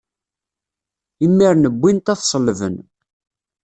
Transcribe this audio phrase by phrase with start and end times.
[1.25, 2.75] Imiren wwin-t ad t-ṣellben.